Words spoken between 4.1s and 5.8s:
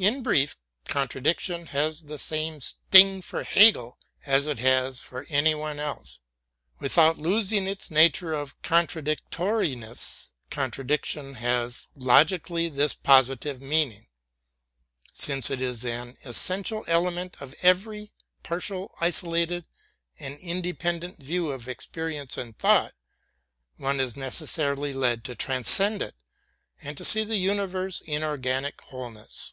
as it has for any one